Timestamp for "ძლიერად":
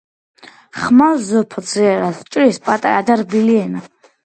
1.73-2.25